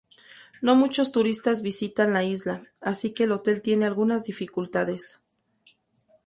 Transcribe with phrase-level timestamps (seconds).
[0.63, 5.21] No muchos turistas visitan la isla, así que el hotel tiene algunas dificultades.